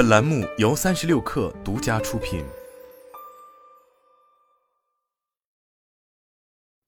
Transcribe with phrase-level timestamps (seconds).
[0.00, 2.42] 本栏目由三十六氪独家出品。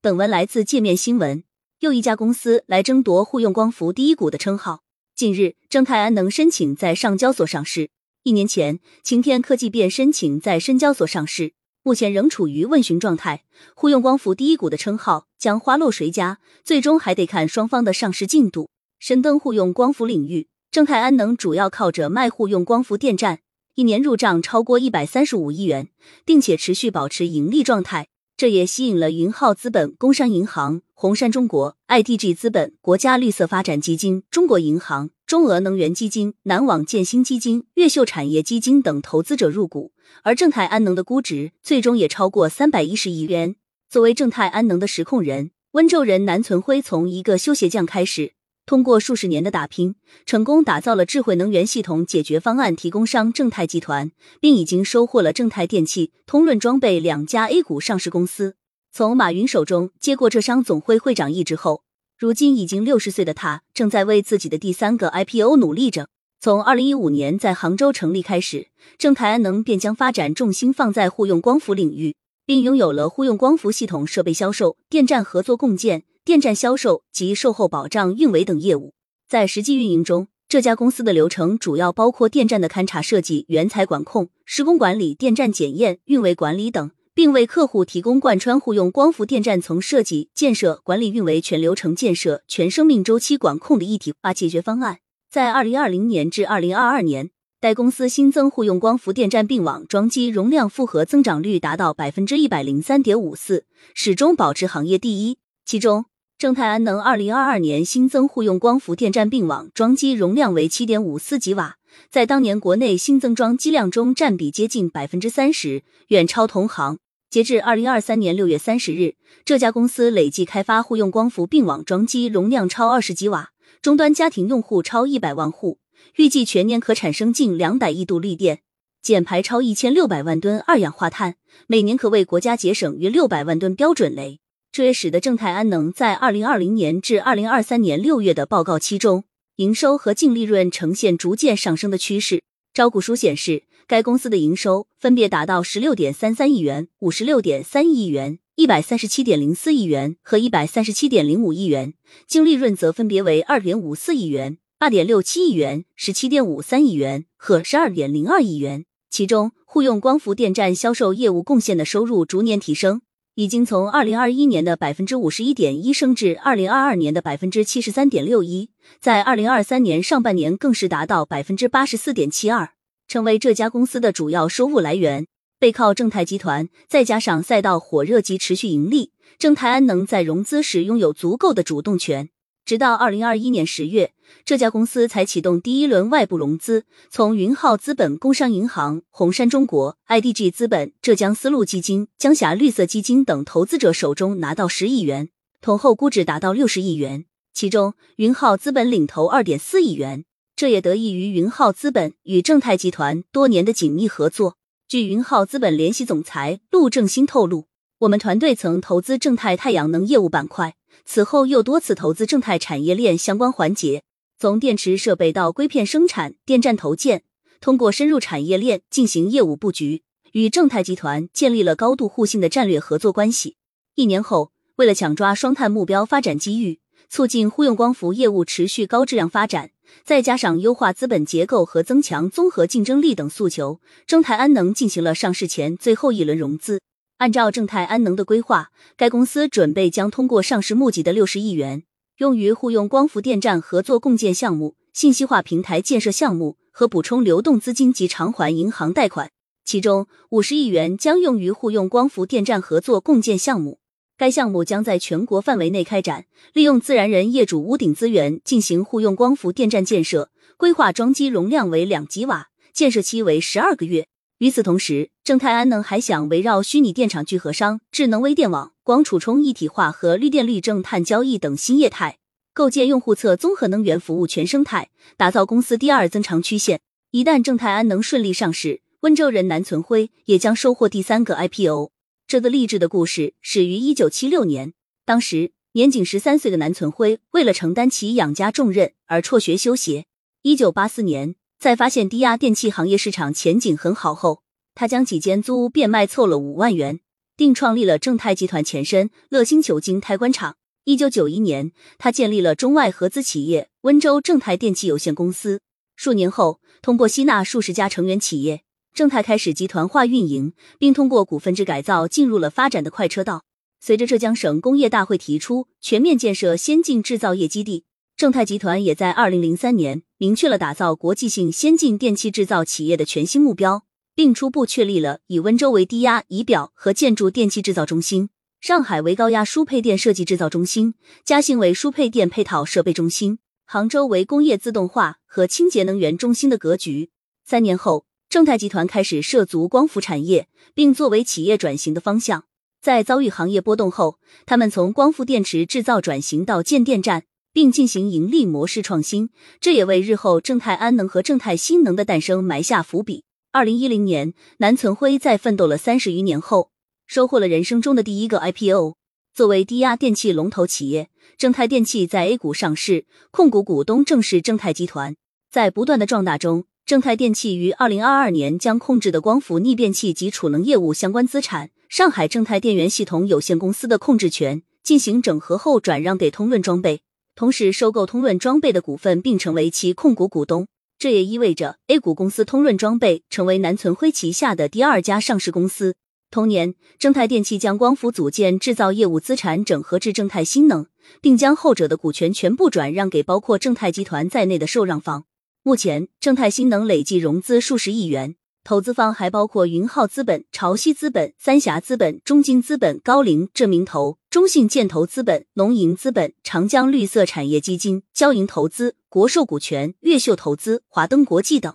[0.00, 1.44] 本文来自界面新闻。
[1.80, 4.80] 又一家公司来争夺互用光伏第一股的称号。
[5.14, 7.90] 近日，正泰安能申请在上交所上市。
[8.22, 11.52] 一年前，晴天科技便申请在深交所上市，
[11.82, 13.44] 目前仍处于问询状态。
[13.74, 18.70] 互用光伏第一股的称号将花落谁家，最终还得看双方的上市进度。
[18.98, 20.48] 深登互用光伏领域。
[20.72, 23.40] 正泰安能主要靠着卖户用光伏电站，
[23.74, 25.90] 一年入账超过一百三十五亿元，
[26.24, 28.08] 并且持续保持盈利状态。
[28.38, 39.92] 这也吸引了云浩资本、工商银行、红杉中国、ITG 资本、国家绿色发展基金、中国银行、中俄能源基金、南网建新基金、越秀产业基金等投资者入股。
[40.22, 43.56] 而正泰安能的估值最终也超过三百一十亿元。
[43.90, 48.32] 作为正泰安能的实控人，温州人南存辉从一个修鞋匠开始。
[48.64, 58.54] 通过数十年的打拼，成功打造了智慧能源系统解决方案提供商正泰集团，并已经收获了正泰电器、通润装备两家 A 股上市公司。
[58.92, 61.82] 从马云手中接过浙商总会会长一职后，
[62.16, 66.08] 如今已经六十岁的他，正在为自己的第三个 IPO 努力着。
[66.38, 72.14] 从二零一五年在杭州成立开始，正泰安能便将发展重心放在户用光伏领域，
[72.46, 76.04] 并拥有了户用光伏系统设备销售、电站合作共建。
[76.24, 78.94] 电站销售及售后保障、运维等业务，
[79.28, 94.98] 在实际运营中，这家公司的流程主要包括电站的勘察设计、原材管控、施工管理、电站检验、运维管理等，并为客户提供贯穿户用光伏电站从设计、建设、管理、运维全流程建设、全生命周期管控的一体化解决方案。
[95.28, 105.38] 在二零二零年至二零二二年，该公司新增户用光伏电站并网装机容量复合增长率达到百分之一百零三点五四，始终保持行业第一。
[105.64, 106.06] 其中，
[106.42, 111.76] 正泰安能二零二二年新增户用光伏电站并网装机容量为七点五四吉瓦，
[112.10, 116.98] 在当年国内新增装机量中占比接近百分之三十，远超同行。
[117.30, 123.50] 截至二零二三年六月三十日，这家公司累计开发户用光伏并网装机容量超二十吉瓦，
[123.80, 125.78] 终端家庭用户超一百万户，
[126.16, 128.62] 预计全年可产生近两百亿度绿电，
[129.00, 131.36] 减排超一千六百万吨二氧化碳，
[131.68, 134.40] 每年可为国家节省约六百万吨标准煤。
[134.72, 139.24] 这也使得正泰安能在二零二零年至二零二三年六月的报告期中，
[139.56, 142.42] 营收和净利润呈现逐渐上升的趋势。
[142.72, 151.92] 招股书显示，该公司的营收分别达到十六点三三亿元、五十六点三亿元、一百三十七点零四亿元和一百三十七点零五亿元，
[152.26, 158.86] 净利润则分别为二点五四亿元、八点六七亿元、十七点五三亿元和十二点零二亿元。
[159.10, 163.02] 其中，户用光伏电站销售业务贡献的收入逐年提升。
[163.34, 168.68] 已经从二零二一年的百分之五十一点一升至二零二二年的百分之七十三点六一，
[169.00, 172.74] 在二零二三年上半年更是达到百分之八十四点七二，
[173.08, 175.26] 成为这家公司的主要收入来源。
[175.58, 182.28] 背靠正泰集团，再加上赛道火热及持续盈利，正泰安能在融资时拥有足够的主动权。
[182.64, 184.12] 直到二零二一年十月，
[184.44, 195.28] 这家公司才启动第一轮外部融资，从云浩资本、工商银行、红杉中国、IDG 资本、浙江丝路基金、江霞绿色基金等投资者手中拿到十亿元，
[195.60, 197.24] 统后估值达到六十亿元。
[197.52, 200.24] 其中，云浩资本领投二点四亿元，
[200.54, 204.56] 这也得益于云浩资本与正泰集团多年的紧密合作。
[204.86, 207.66] 据云浩资本联席总裁陆正新透露，
[207.98, 210.76] 我们团队曾投资正泰太阳能业务板块。
[211.04, 214.02] 此后又多次投资正泰产业链相关环节，
[214.38, 217.22] 从电池设备到硅片生产、电站投建，
[217.60, 223.56] 通过深入产业链进行业务布局，与正泰集团建立了高度互信的战略合作关系。
[223.94, 229.70] 一年后，为了抢抓双碳目标发展机遇，促进户用光伏业务持续高质量发展，
[230.04, 236.80] 再加上优化资本结构和增强综合竞争力等诉求，正泰安能进行了上市前最后一轮融资。
[237.22, 241.84] 按照正泰安能的规划，该公司准备将通过上市募集的六十亿元，
[242.18, 249.30] 用于户用光伏电站合作共建项目、信息化平台建设项目和补充流动资金及偿还银行贷款。
[249.64, 253.78] 其中五十亿元将用于户用光伏电站合作共建项目。
[254.18, 264.08] 该项目将在全国范围内开展，利用自然人业主屋顶资源进行户用光伏电站建设，规划装机容量为两吉瓦，建设期为十二个月。
[264.42, 272.18] 与此同时，正泰安能还想围绕虚拟电厂聚合商、智能微电网、光储充一体化和绿电绿正碳交易等新业态，
[272.52, 276.80] 构建用户侧综合能源服务全生态，打造公司第二增长曲线。
[277.12, 281.92] 一旦正泰安能顺利上市，温州人南存辉也将收获第三个 IPO。
[282.26, 284.72] 这个励志的故事始于一九七六年，
[285.04, 290.06] 当时年仅十三岁的南存辉为了承担起养家重任而辍学修鞋。
[290.42, 291.36] 一九八四年。
[291.62, 294.42] 在发现低压电器行业市场前景很好后，
[294.74, 296.98] 他将几间租屋变卖凑了五万元，
[297.36, 300.56] 并创立了正泰集团前身乐星球晶胎官厂。
[300.82, 305.60] 一九九一年，他建立了中外合资企业温州正泰电器有限公司。
[305.94, 313.44] 数年后，通过吸纳数十家成员企业，正泰开始集团化运营，并通过股份制改造进入了发展的快车道。
[313.78, 317.84] 随着浙江省工业大会提出全面建设先进制造业基地，
[318.22, 323.82] 正泰集团也在二零零三年明确了打造国际性先进电气制造企业的全新目标，
[324.14, 328.30] 并初步确立了以温州为低压仪表和建筑电气制造中心。
[328.60, 337.10] 上海为高压输配电设计制造中心，嘉兴为输配电配套设备中心，杭州为工业自动化和清洁能源中心的格局。
[337.44, 342.44] 三年后，正泰集团开始涉足光伏产业，并作为企业转型的方向。
[342.80, 353.24] 在遭遇行业波动后，他们从光伏电池制造转型到建电站，并进行盈利模式创新，这也为日后正泰安能和正泰新能的诞生埋下伏笔。
[353.52, 356.70] 二零一零年，南存辉在奋斗了三十余年后。
[357.06, 358.94] 收获了人生中的第一个 IPO。
[359.34, 365.14] 作为低压电器龙头企业，正泰电器在 A 股上市，控股股东正是正泰集团。
[365.50, 377.02] 在不断的壮大中，正泰电器于二零二二年将控制的光伏逆变器及储能业务相关资产上海正泰电源系统有限公司的控制权进行整合后转让给通润装备，
[377.34, 380.66] 同时收购通润装备的股份并成为其控股股东。
[380.98, 385.96] 这也意味着 A 股公司通润装备成为南存辉旗下的第二家上市公司。
[386.30, 390.86] 同年，正泰电器将光伏组件制造业务资产整合至正泰新能，
[391.20, 395.24] 并将后者的股权全部转让给包括正泰集团在内的受让方。
[395.62, 411.74] 目前，正泰新能累计融资数十亿元，投资方还包括云浩资本、潮汐资本、三峡资本、中金资本、高瓴、这名投、中信建投资本、农银资本、长江绿色产业基金、交银投资、国寿股权、越秀投资、华登国际等。